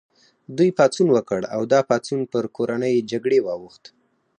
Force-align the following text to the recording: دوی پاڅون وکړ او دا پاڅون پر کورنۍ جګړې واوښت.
دوی 0.57 0.69
پاڅون 0.77 1.07
وکړ 1.13 1.39
او 1.55 1.61
دا 1.71 1.79
پاڅون 1.89 2.21
پر 2.31 2.43
کورنۍ 2.55 2.95
جګړې 3.11 3.39
واوښت. 3.41 3.83